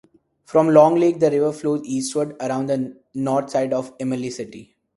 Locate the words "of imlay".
3.71-4.31